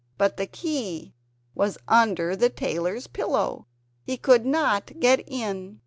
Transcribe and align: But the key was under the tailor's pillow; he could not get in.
But 0.17 0.37
the 0.37 0.47
key 0.47 1.13
was 1.53 1.77
under 1.87 2.35
the 2.35 2.49
tailor's 2.49 3.05
pillow; 3.05 3.67
he 4.01 4.17
could 4.17 4.47
not 4.47 4.99
get 4.99 5.19
in. 5.27 5.79